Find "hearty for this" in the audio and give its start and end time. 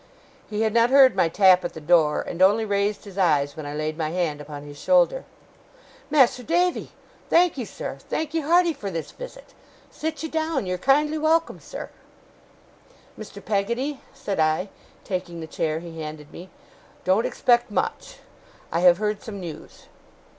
8.39-9.11